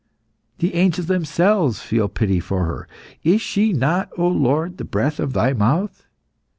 [0.57, 2.87] The angels themselves feel pity for her.
[3.23, 6.07] Is she not, O Lord, the breath of Thy mouth?